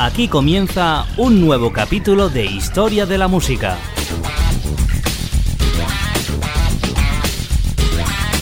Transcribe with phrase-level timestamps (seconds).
[0.00, 3.76] Aquí comienza un nuevo capítulo de Historia de la Música.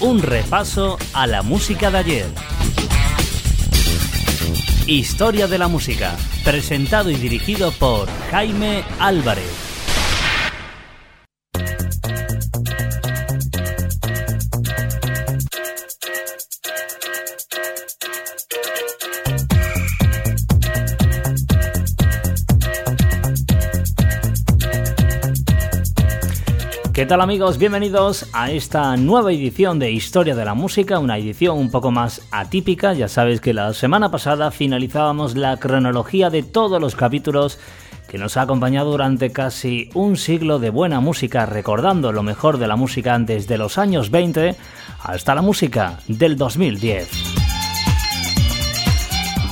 [0.03, 2.27] Un repaso a la música de ayer.
[4.87, 9.66] Historia de la Música, presentado y dirigido por Jaime Álvarez.
[26.97, 27.59] ¿Qué tal amigos?
[27.59, 32.27] Bienvenidos a esta nueva edición de Historia de la Música, una edición un poco más
[32.31, 32.95] atípica.
[32.95, 37.59] Ya sabes que la semana pasada finalizábamos la cronología de todos los capítulos
[38.09, 42.67] que nos ha acompañado durante casi un siglo de buena música, recordando lo mejor de
[42.67, 44.57] la música desde los años 20
[45.03, 47.11] hasta la música del 2010.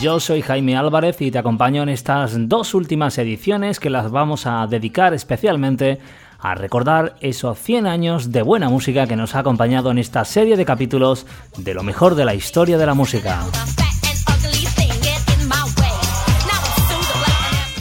[0.00, 4.46] Yo soy Jaime Álvarez y te acompaño en estas dos últimas ediciones que las vamos
[4.46, 6.00] a dedicar especialmente
[6.52, 10.66] recordar esos 100 años de buena música que nos ha acompañado en esta serie de
[10.66, 11.24] capítulos
[11.56, 13.40] de lo mejor de la historia de la música.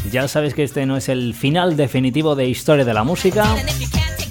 [0.09, 3.45] Ya sabes que este no es el final definitivo de Historia de la Música,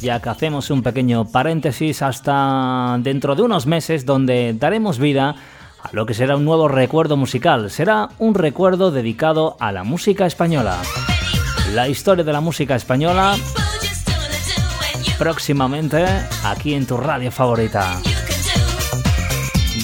[0.01, 5.35] ya que hacemos un pequeño paréntesis hasta dentro de unos meses donde daremos vida
[5.83, 7.71] a lo que será un nuevo recuerdo musical.
[7.71, 10.79] Será un recuerdo dedicado a la música española.
[11.75, 13.37] La historia de la música española
[15.19, 16.05] próximamente
[16.45, 18.01] aquí en tu radio favorita.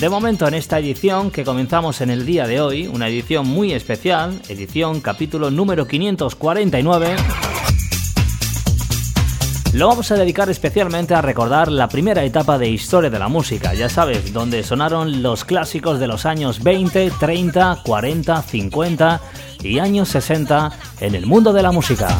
[0.01, 3.73] De momento en esta edición que comenzamos en el día de hoy, una edición muy
[3.73, 7.17] especial, edición capítulo número 549,
[9.75, 13.75] lo vamos a dedicar especialmente a recordar la primera etapa de historia de la música,
[13.75, 19.21] ya sabes, donde sonaron los clásicos de los años 20, 30, 40, 50
[19.63, 22.19] y años 60 en el mundo de la música.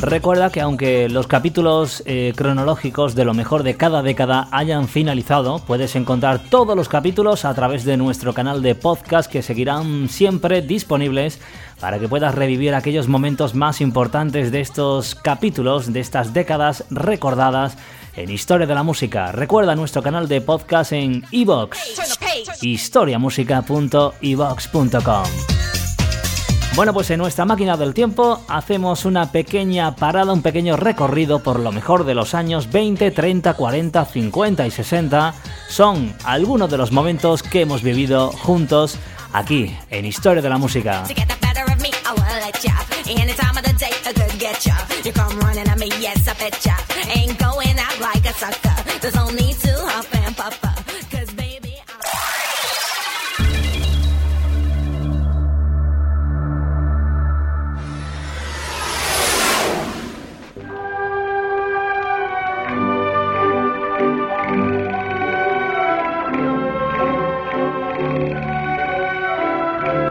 [0.00, 5.58] Recuerda que aunque los capítulos eh, cronológicos de lo mejor de cada década hayan finalizado,
[5.58, 10.62] puedes encontrar todos los capítulos a través de nuestro canal de podcast que seguirán siempre
[10.62, 11.38] disponibles
[11.80, 17.76] para que puedas revivir aquellos momentos más importantes de estos capítulos, de estas décadas recordadas
[18.16, 19.32] en Historia de la Música.
[19.32, 21.76] Recuerda nuestro canal de podcast en iVoox,
[22.62, 25.59] historiamusica.evox.com.
[26.74, 31.58] Bueno, pues en nuestra máquina del tiempo hacemos una pequeña parada, un pequeño recorrido por
[31.58, 35.34] lo mejor de los años 20, 30, 40, 50 y 60.
[35.68, 38.96] Son algunos de los momentos que hemos vivido juntos
[39.32, 41.04] aquí en Historia de la Música.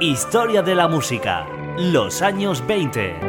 [0.02, 1.46] Historia de la música,
[1.78, 3.20] los años 20.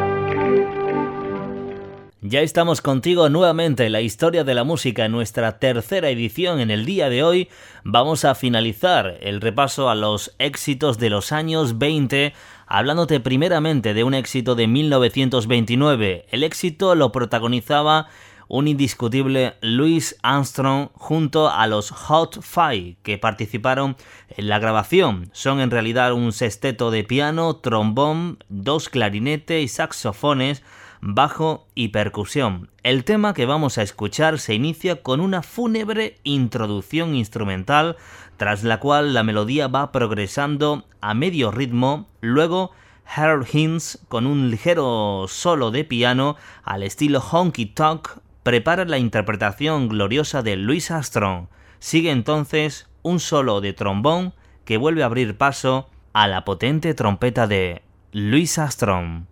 [2.20, 6.60] Ya estamos contigo nuevamente en la historia de la música en nuestra tercera edición.
[6.60, 7.48] En el día de hoy
[7.82, 12.34] vamos a finalizar el repaso a los éxitos de los años 20,
[12.68, 16.26] hablándote primeramente de un éxito de 1929.
[16.30, 18.06] El éxito lo protagonizaba
[18.50, 23.96] un indiscutible Louis Armstrong junto a los Hot Five que participaron
[24.28, 25.30] en la grabación.
[25.32, 30.64] Son en realidad un sexteto de piano, trombón, dos clarinetes y saxofones,
[31.00, 32.70] bajo y percusión.
[32.82, 37.96] El tema que vamos a escuchar se inicia con una fúnebre introducción instrumental,
[38.36, 42.72] tras la cual la melodía va progresando a medio ritmo, luego
[43.06, 46.34] Harold Hines con un ligero solo de piano
[46.64, 48.08] al estilo honky tonk
[48.42, 51.46] prepara la interpretación gloriosa de Louis Armstrong.
[51.78, 54.34] Sigue entonces un solo de trombón
[54.64, 57.82] que vuelve a abrir paso a la potente trompeta de
[58.12, 59.24] Louis Armstrong.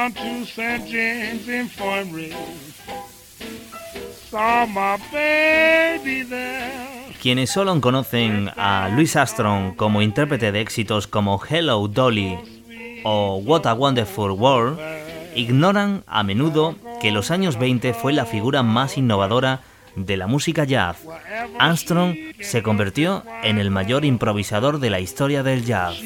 [0.00, 0.86] Down to St.
[0.86, 2.32] James Infirmary.
[4.30, 6.70] Saw my baby there.
[7.20, 12.38] Quienes solo conocen a Louis Armstrong como intérprete de éxitos como Hello Dolly
[13.04, 14.78] o What a Wonderful World,
[15.34, 19.60] ignoran a menudo que los años 20 fue la figura más innovadora
[19.96, 20.96] de la música jazz.
[21.58, 25.96] Armstrong se convirtió en el mayor improvisador de la historia del jazz.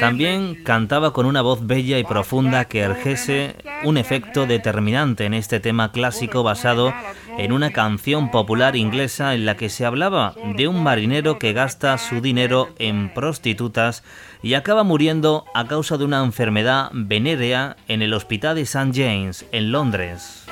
[0.00, 5.58] También cantaba con una voz bella y profunda que ejerce un efecto determinante en este
[5.58, 6.94] tema clásico basado
[7.36, 11.98] en una canción popular inglesa en la que se hablaba de un marinero que gasta
[11.98, 14.04] su dinero en prostitutas
[14.42, 18.92] y acaba muriendo a causa de una enfermedad venérea en el hospital de St.
[18.94, 20.47] James, en Londres.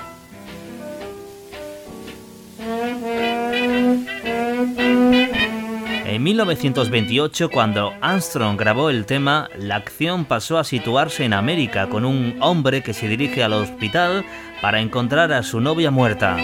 [6.09, 12.05] En 1928, cuando Armstrong grabó el tema, la acción pasó a situarse en América con
[12.05, 14.25] un hombre que se dirige al hospital
[14.63, 16.37] para encontrar a su novia muerta.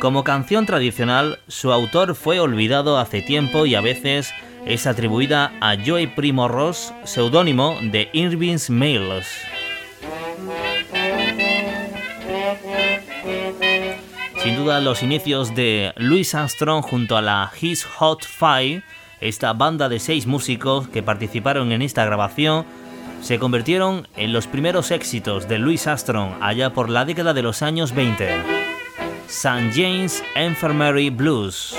[0.00, 4.32] Como canción tradicional, su autor fue olvidado hace tiempo y a veces
[4.64, 9.26] es atribuida a Joey Primo Ross, seudónimo de Irving's Mails.
[14.42, 18.84] Sin duda, los inicios de Louis Armstrong junto a la His Hot Five,
[19.20, 22.64] esta banda de seis músicos que participaron en esta grabación,
[23.20, 27.62] se convirtieron en los primeros éxitos de Louis Armstrong allá por la década de los
[27.62, 28.28] años 20.
[29.26, 29.70] St.
[29.74, 31.76] James Infirmary Blues.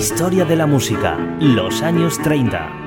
[0.00, 2.79] Historia de la música, los años 30.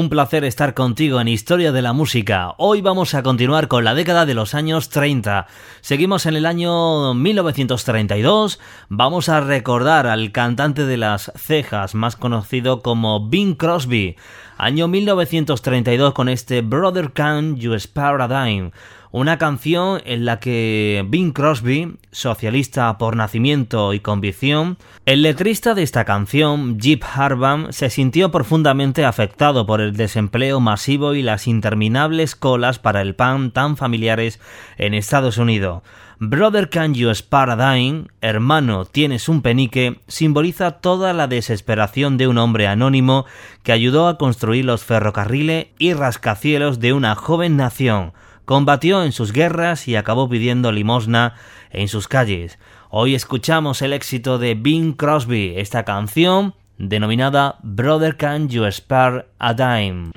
[0.00, 2.54] Un placer estar contigo en Historia de la Música.
[2.56, 5.46] Hoy vamos a continuar con la década de los años 30.
[5.82, 8.58] Seguimos en el año 1932.
[8.88, 14.16] Vamos a recordar al cantante de las cejas, más conocido como Bing Crosby.
[14.56, 18.72] Año 1932 con este Brother Can You Dime
[19.12, 25.82] una canción en la que Bing Crosby, socialista por nacimiento y convicción, el letrista de
[25.82, 32.36] esta canción, Jeep Harban, se sintió profundamente afectado por el desempleo masivo y las interminables
[32.36, 34.38] colas para el pan tan familiares
[34.78, 35.82] en Estados Unidos.
[36.22, 42.28] Brother Can You Spare a Dime, hermano, tienes un penique, simboliza toda la desesperación de
[42.28, 43.24] un hombre anónimo
[43.62, 48.12] que ayudó a construir los ferrocarriles y rascacielos de una joven nación
[48.50, 51.34] combatió en sus guerras y acabó pidiendo limosna
[51.70, 52.58] en sus calles.
[52.88, 59.54] Hoy escuchamos el éxito de Bing Crosby, esta canción denominada Brother Can You Spare a
[59.54, 60.10] Dime.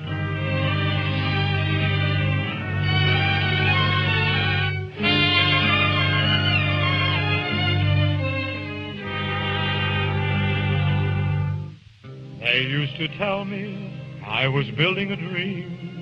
[12.40, 13.92] They used to tell me
[14.26, 15.93] I was building a dream.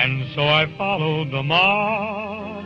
[0.00, 2.64] And so I followed the mob.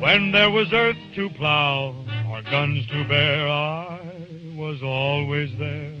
[0.00, 1.94] When there was earth to plow
[2.28, 4.00] or guns to bear, I
[4.56, 5.94] was always there,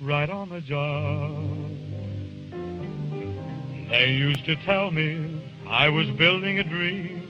[0.00, 1.44] right on the job.
[3.90, 7.20] They used to tell me I was building a dream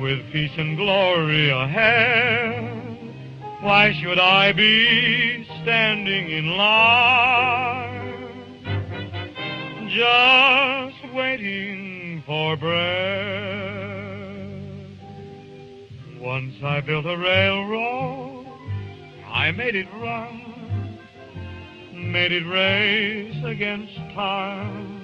[0.00, 2.72] with peace and glory ahead.
[3.60, 7.85] Why should I be standing in line?
[9.88, 12.86] Just waiting for bread.
[16.20, 18.46] Once I built a railroad,
[19.26, 20.98] I made it run,
[21.94, 24.96] made it race against time.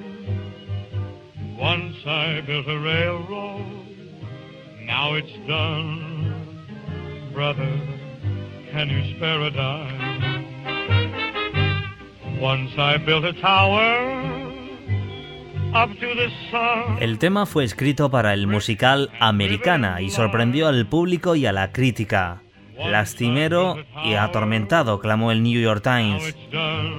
[1.59, 3.87] Once I built a railroad,
[4.81, 7.31] now it's done.
[7.33, 7.81] Brother,
[8.73, 10.43] can you spare a dime?
[12.41, 14.12] Once I built a tower.
[17.01, 21.73] El tema fue escrito para el musical Americana y sorprendió al público y a la
[21.73, 22.43] crítica.
[22.79, 26.37] Lastimero y atormentado, clamó el New York Times.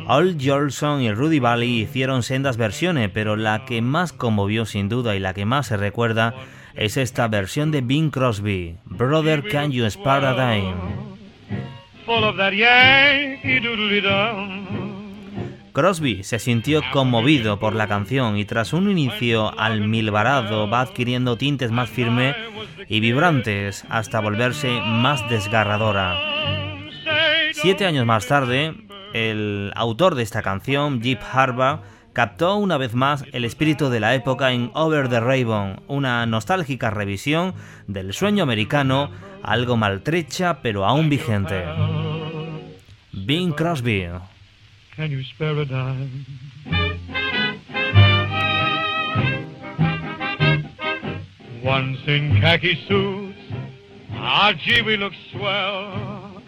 [0.08, 5.15] Al Jolson y Rudy Valley hicieron sendas versiones, pero la que más conmovió sin duda
[5.15, 6.34] y la que más se recuerda
[6.75, 10.74] es esta versión de Bing Crosby, Brother Can You Spare a Dime.
[15.74, 21.72] Crosby se sintió conmovido por la canción y tras un inicio almilbarado va adquiriendo tintes
[21.72, 22.36] más firmes
[22.88, 26.20] y vibrantes hasta volverse más desgarradora.
[27.53, 28.75] Siete años más tarde,
[29.13, 31.82] el autor de esta canción, Jeep Harbaugh,
[32.13, 36.92] captó una vez más el espíritu de la época en Over the Rainbow, una nostálgica
[36.92, 37.56] revisión
[37.88, 39.10] del sueño americano,
[39.42, 41.63] algo maltrecha pero aún vigente.
[43.12, 44.10] Bing Crosby.
[44.96, 46.26] Can you spare a dime?
[51.64, 53.40] Once in khaki suits,
[54.12, 56.44] ah gee, we look swell,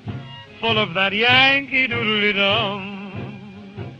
[0.61, 3.95] full of that Yankee doodly dum.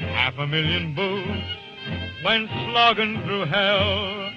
[0.00, 4.30] Half a million boots went slogging through hell,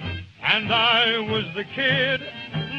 [0.44, 2.20] and I was the kid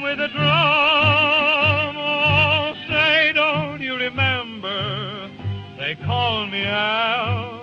[0.01, 1.97] with a drum.
[1.97, 4.40] Oh, say, don't you remember?
[5.81, 7.59] They call me Al.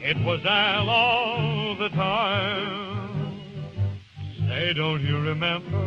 [0.00, 3.42] It was Al all the time.
[4.46, 5.82] Say, don't you remember?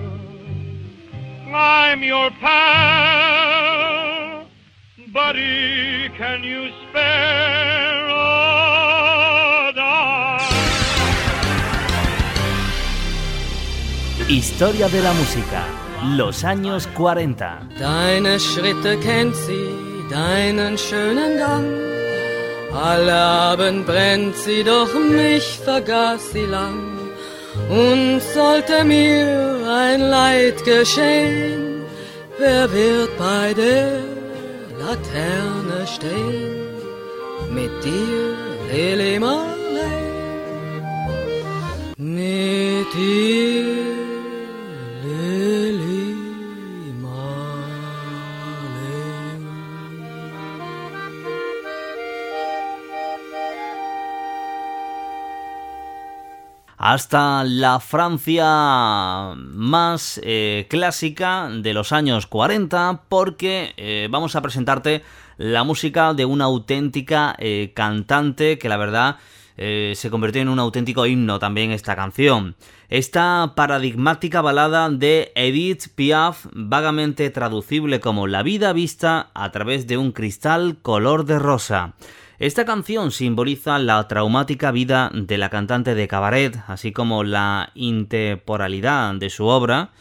[1.55, 4.45] I'm your pal.
[5.13, 10.41] Buddy, can you spare a dime?
[14.27, 15.63] Historia de la música.
[16.17, 17.69] Los años 40.
[17.79, 19.82] Deine Schritte kennt sie
[20.13, 21.71] deinen schönen Gang.
[22.73, 23.15] Alle
[23.51, 26.81] Abend brennt sie, doch mich vergaß sie lang.
[27.69, 31.83] Und sollte mir ein Leid geschehen,
[32.39, 33.99] wer wird bei der
[34.81, 36.63] Laterne stehen?
[37.57, 38.25] Mit dir,
[38.71, 39.99] Lili Marley,
[41.97, 43.42] mit dir.
[56.83, 65.01] Hasta la Francia más eh, clásica de los años 40 porque eh, vamos a presentarte
[65.37, 69.15] la música de una auténtica eh, cantante que la verdad
[69.55, 72.55] se convirtió en un auténtico himno también esta canción.
[72.89, 79.97] Esta paradigmática balada de Edith Piaf, vagamente traducible como La vida vista a través de
[79.97, 81.93] un cristal color de rosa.
[82.43, 89.15] Esta canción simboliza la traumática vida de la cantante de cabaret, así como la intemporalidad
[89.15, 89.91] de su obra.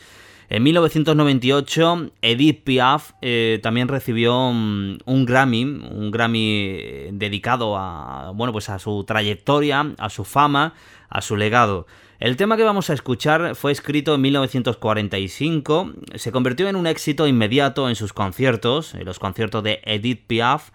[0.48, 6.48] En 1998, Edith Piaf eh, también recibió mm, un, Grammy, un Grammy
[6.80, 10.74] eh, dedicado a, bueno, pues a su trayectoria, a su fama,
[11.10, 11.86] a su legado.
[12.18, 17.28] El tema que vamos a escuchar fue escrito en 1945, se convirtió en un éxito
[17.28, 20.70] inmediato en sus conciertos, en los conciertos de Edith Piaf,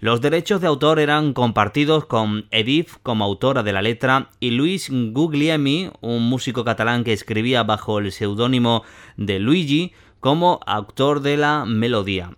[0.00, 4.90] los derechos de autor eran compartidos con Edith como autora de la letra y Luis
[4.90, 8.84] Guglielmi, un músico catalán que escribía bajo el seudónimo
[9.16, 12.30] de Luigi, como autor de la melodía.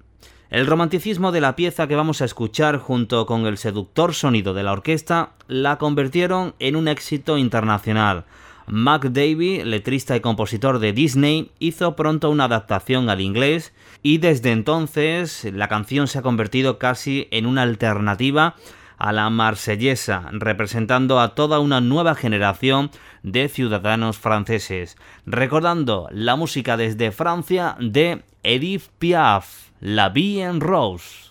[0.49, 4.63] El romanticismo de la pieza que vamos a escuchar junto con el seductor sonido de
[4.63, 8.25] la orquesta la convirtieron en un éxito internacional.
[8.67, 14.53] Mac Davey, letrista y compositor de Disney, hizo pronto una adaptación al inglés y desde
[14.53, 18.57] entonces la canción se ha convertido casi en una alternativa
[19.01, 22.91] a la marsellesa, representando a toda una nueva generación
[23.23, 31.31] de ciudadanos franceses, recordando la música desde Francia de Edith Piaf, La Vie en Rose.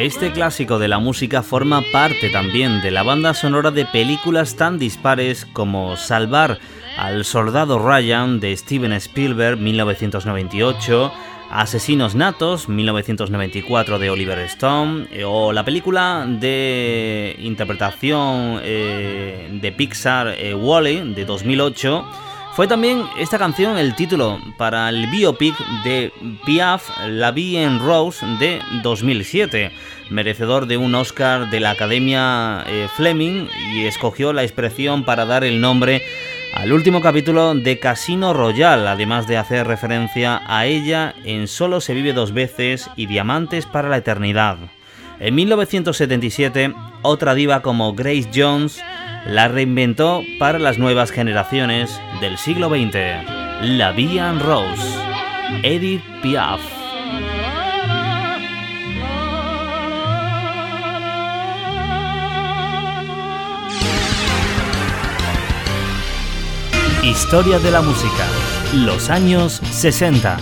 [0.00, 4.78] Este clásico de la música forma parte también de la banda sonora de películas tan
[4.78, 6.58] dispares como Salvar
[6.96, 11.12] al Soldado Ryan de Steven Spielberg 1998,
[11.50, 20.28] Asesinos Natos 1994 de Oliver Stone eh, o la película de interpretación eh, de Pixar
[20.28, 22.29] eh, Wally de 2008.
[22.60, 26.12] Fue también esta canción el título para el biopic de
[26.44, 29.72] Piaf, La Vie en Rose de 2007,
[30.10, 35.42] merecedor de un Oscar de la Academia eh, Fleming y escogió la expresión para dar
[35.42, 36.02] el nombre
[36.52, 41.94] al último capítulo de Casino Royale, además de hacer referencia a ella en Solo se
[41.94, 44.58] vive dos veces y Diamantes para la eternidad.
[45.18, 48.82] En 1977, otra diva como Grace Jones
[49.26, 52.96] la reinventó para las nuevas generaciones del siglo XX.
[53.62, 54.82] La Vie en Rose,
[55.62, 56.60] Edith Piaf.
[67.02, 68.26] Historia de la música.
[68.74, 70.38] Los años 60.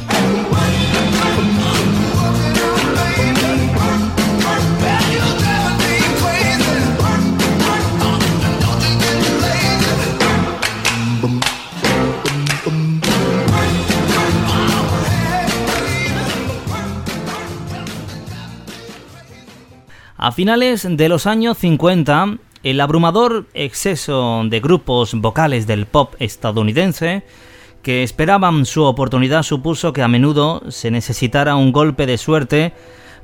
[20.29, 27.23] A finales de los años 50, el abrumador exceso de grupos vocales del pop estadounidense
[27.81, 32.75] que esperaban su oportunidad supuso que a menudo se necesitara un golpe de suerte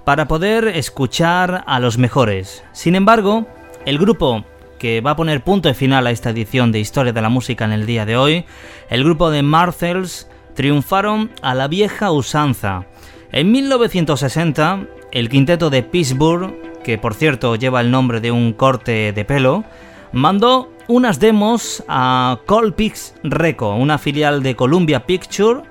[0.06, 2.64] para poder escuchar a los mejores.
[2.72, 3.46] Sin embargo,
[3.84, 4.46] el grupo
[4.78, 7.66] que va a poner punto de final a esta edición de Historia de la Música
[7.66, 8.46] en el día de hoy,
[8.88, 12.86] el grupo de Marcells triunfaron a la vieja usanza.
[13.30, 19.12] En 1960, el quinteto de Pittsburgh que por cierto lleva el nombre de un corte
[19.12, 19.64] de pelo,
[20.12, 25.62] mandó unas demos a Colpix Reco, una filial de Columbia Picture.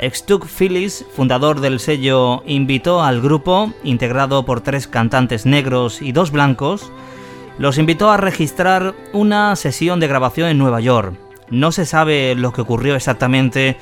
[0.00, 6.30] Stuck Phillips, fundador del sello, invitó al grupo, integrado por tres cantantes negros y dos
[6.30, 6.92] blancos,
[7.58, 11.14] los invitó a registrar una sesión de grabación en Nueva York.
[11.50, 13.76] No se sabe lo que ocurrió exactamente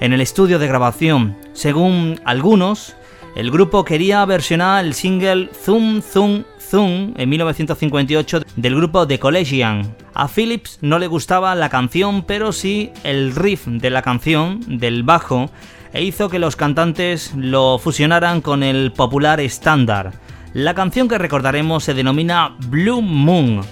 [0.00, 1.36] en el estudio de grabación.
[1.54, 2.94] Según algunos,
[3.34, 9.94] el grupo quería versionar el single Zoom Zoom Zoom en 1958 del grupo The Collegian.
[10.14, 15.02] A Phillips no le gustaba la canción, pero sí el riff de la canción, del
[15.02, 15.50] bajo,
[15.92, 20.12] e hizo que los cantantes lo fusionaran con el popular estándar.
[20.54, 23.62] La canción que recordaremos se denomina Blue Moon,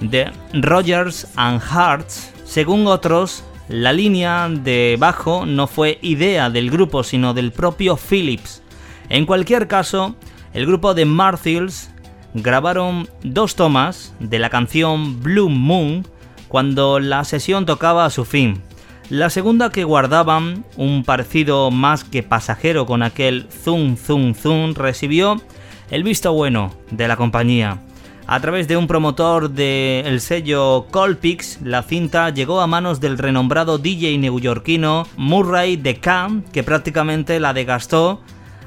[0.00, 2.32] de Rogers and Hearts.
[2.44, 8.62] Según otros, la línea de bajo no fue idea del grupo, sino del propio Phillips.
[9.10, 10.14] En cualquier caso,
[10.54, 11.90] el grupo de Martils
[12.32, 16.06] grabaron dos tomas de la canción Blue Moon
[16.46, 18.62] cuando la sesión tocaba a su fin.
[19.08, 25.42] La segunda que guardaban, un parecido más que pasajero con aquel zoom zoom zoom, recibió
[25.90, 27.80] el visto bueno de la compañía.
[28.28, 33.78] A través de un promotor del sello Colpix, la cinta llegó a manos del renombrado
[33.78, 38.20] DJ neoyorquino Murray DeCamp, que prácticamente la degastó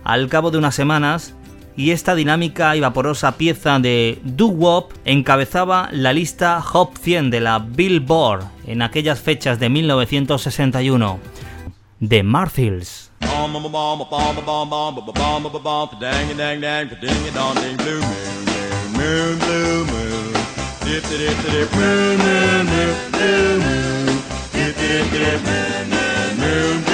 [0.04, 1.34] al cabo de unas semanas
[1.76, 7.60] y esta dinámica y vaporosa pieza de doo-wop encabezaba la lista Hop 100 de la
[7.60, 11.20] Billboard en aquellas fechas de 1961.
[12.08, 13.12] The Marthils.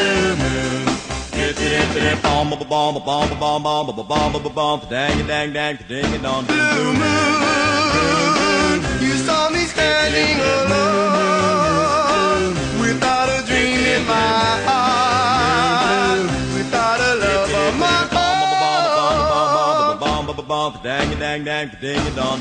[6.49, 16.25] blue moon you saw me standing alone without a dream in my heart
[16.57, 19.99] without a love of my own.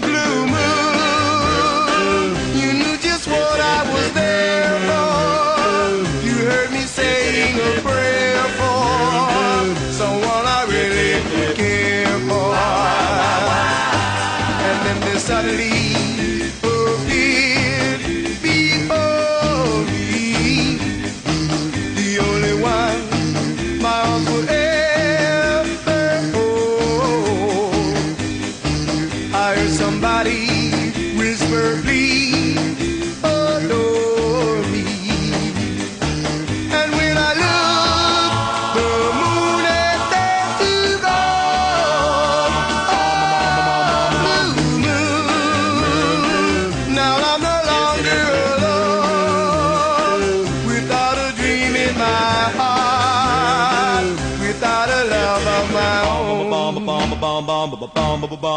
[0.01, 2.29] Blue moon
[2.61, 6.18] you knew just what I was there for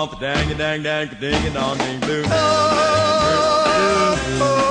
[0.02, 2.24] on, pa dang a dang dang, pa ding a dong ding blue.
[2.26, 2.32] Oh,
[3.12, 4.68] oh, oh.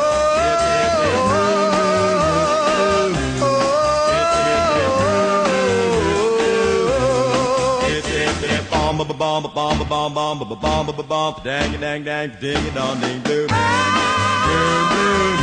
[8.70, 13.00] Bomb bomb bomb bomb bomb bomb bomb bomb bomb dang dang dang ding a dong
[13.00, 13.46] ding blue.
[13.46, 15.34] Blue blue blue.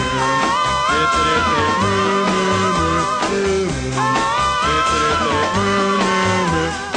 [0.99, 2.25] It's it blue blue
[2.77, 3.65] blue blue.
[4.73, 5.95] It's it blue blue
[6.51, 6.96] blue.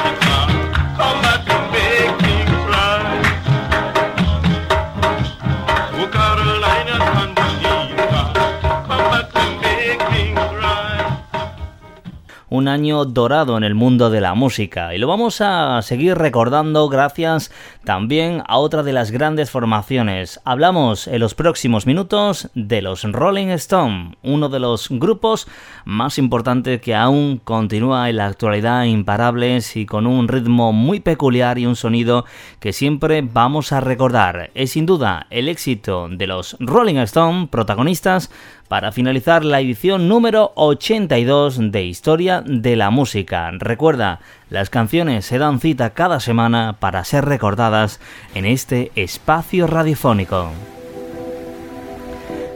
[12.51, 16.89] Un año dorado en el mundo de la música y lo vamos a seguir recordando
[16.89, 17.49] gracias
[17.85, 20.41] también a otra de las grandes formaciones.
[20.43, 25.47] Hablamos en los próximos minutos de los Rolling Stone, uno de los grupos
[25.85, 31.57] más importantes que aún continúa en la actualidad imparables y con un ritmo muy peculiar
[31.57, 32.25] y un sonido
[32.59, 34.51] que siempre vamos a recordar.
[34.55, 38.29] Es sin duda el éxito de los Rolling Stone, protagonistas
[38.71, 43.51] para finalizar la edición número 82 de Historia de la Música.
[43.51, 47.99] Recuerda, las canciones se dan cita cada semana para ser recordadas
[48.33, 50.51] en este espacio radiofónico.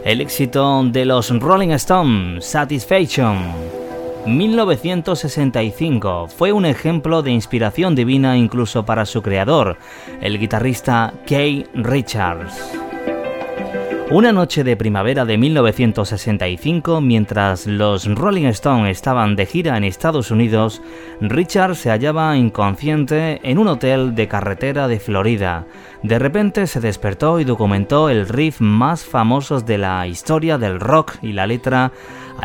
[0.06, 3.36] El éxito de los Rolling Stones, Satisfaction.
[4.26, 9.78] 1965 fue un ejemplo de inspiración divina incluso para su creador,
[10.22, 12.85] el guitarrista Kay Richards.
[14.12, 20.30] Una noche de primavera de 1965, mientras los Rolling Stones estaban de gira en Estados
[20.30, 20.84] Unidos,
[21.22, 25.66] Richard se hallaba inconsciente en un hotel de carretera de Florida.
[26.04, 31.16] De repente se despertó y documentó el riff más famoso de la historia del rock
[31.24, 31.92] y la letra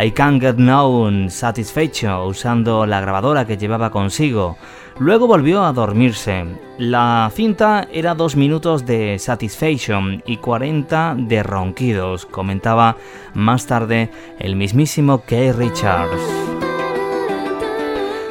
[0.02, 4.56] I Can't Get No Satisfaction usando la grabadora que llevaba consigo.
[5.00, 6.44] Luego volvió a dormirse.
[6.76, 12.98] La cinta era dos minutos de Satisfaction y 40 de ronquidos, comentaba
[13.32, 16.20] más tarde el mismísimo Kay Richards.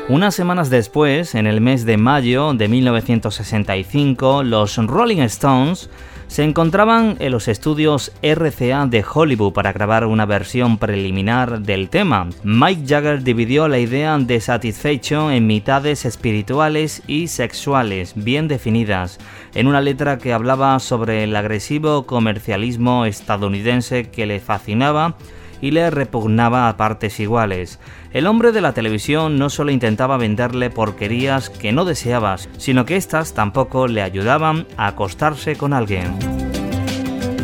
[0.10, 5.90] Unas semanas después, en el mes de mayo de 1965, los Rolling Stones
[6.30, 12.30] se encontraban en los estudios RCA de Hollywood para grabar una versión preliminar del tema.
[12.44, 19.18] Mike Jagger dividió la idea de Satisfaction en mitades espirituales y sexuales bien definidas,
[19.56, 25.18] en una letra que hablaba sobre el agresivo comercialismo estadounidense que le fascinaba
[25.62, 27.80] y le repugnaba a partes iguales.
[28.12, 32.96] El hombre de la televisión no solo intentaba venderle porquerías que no deseabas, sino que
[32.96, 36.18] éstas tampoco le ayudaban a acostarse con alguien.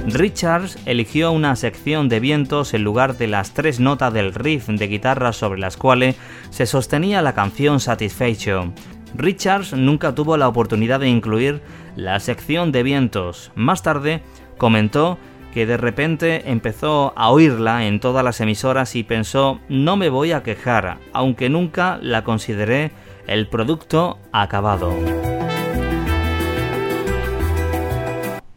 [0.08, 4.88] Richards eligió una sección de vientos en lugar de las tres notas del riff de
[4.88, 6.16] guitarra sobre las cuales
[6.52, 8.74] se sostenía la canción Satisfaction.
[9.16, 11.62] Richards nunca tuvo la oportunidad de incluir
[11.96, 13.52] la sección de vientos.
[13.56, 14.22] Más tarde
[14.58, 15.18] comentó
[15.56, 20.34] que de repente empezó a oírla en todas las emisoras y pensó no me voy
[20.34, 22.92] a quejar, aunque nunca la consideré
[23.26, 24.94] el producto acabado.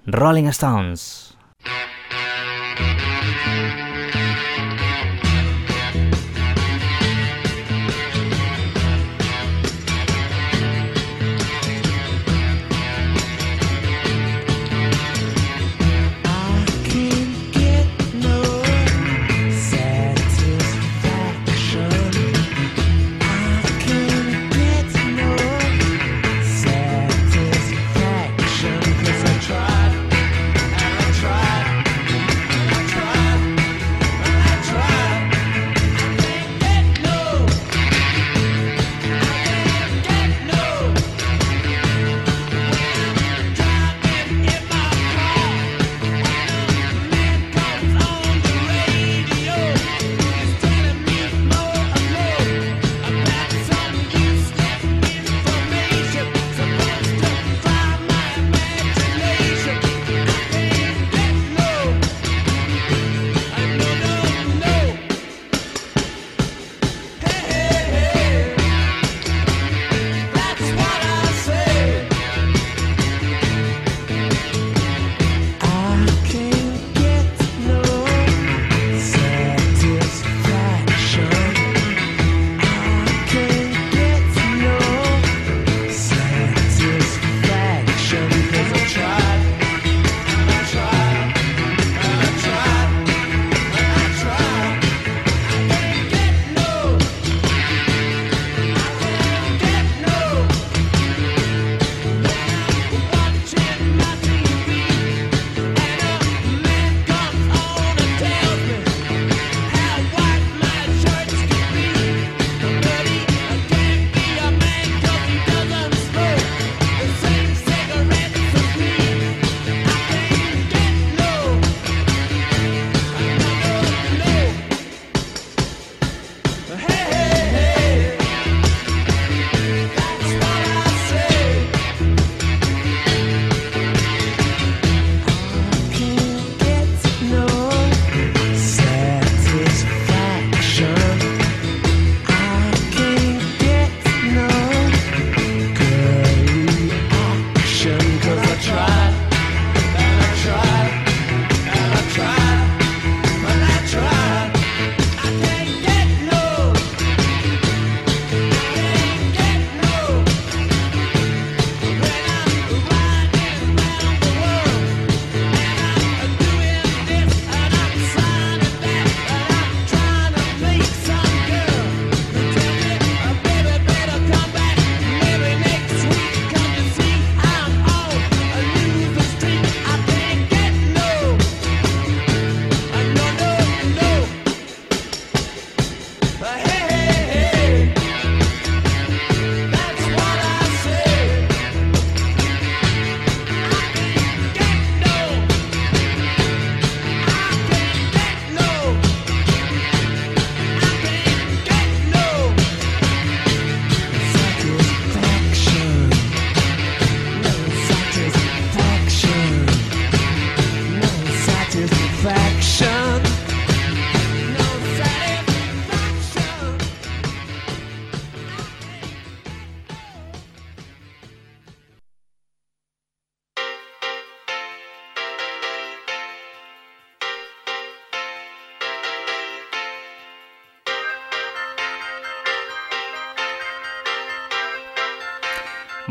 [0.07, 1.39] Rolling Stones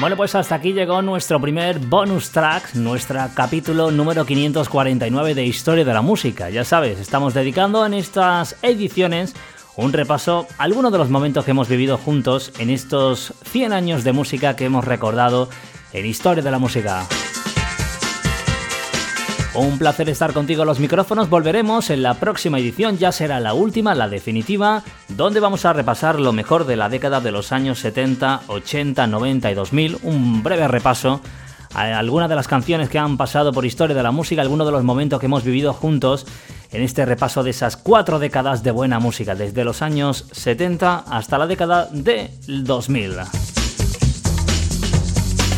[0.08, 5.84] Bueno, pues hasta aquí llegó nuestro primer bonus track, nuestro capítulo número 549 de Historia
[5.84, 6.50] de la Música.
[6.50, 9.36] Ya sabes, estamos dedicando en estas ediciones
[9.76, 14.14] un repaso algunos de los momentos que hemos vivido juntos en estos 100 años de
[14.14, 15.50] música que hemos recordado
[15.92, 17.06] en Historia de la Música.
[19.58, 21.32] Un placer estar contigo los micrófonos.
[21.32, 26.20] Volveremos en la próxima edición, ya será la última, la definitiva, donde vamos a repasar
[26.20, 29.98] lo mejor de la década de los años 70, 80, 90 y 2000.
[30.04, 31.22] Un breve repaso
[31.74, 34.74] a algunas de las canciones que han pasado por historia de la música, algunos de
[34.74, 36.28] los momentos que hemos vivido juntos
[36.72, 41.40] en este repaso de esas cuatro décadas de buena música, desde los años 70 hasta
[41.40, 43.57] la década de 2000.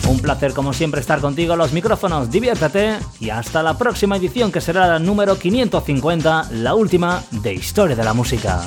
[0.09, 4.59] Un placer como siempre estar contigo los micrófonos, diviértete y hasta la próxima edición que
[4.59, 8.59] será la número 550, la última de Historia de la Música.